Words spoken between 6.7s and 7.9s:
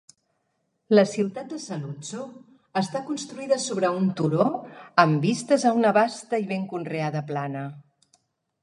conreada plana.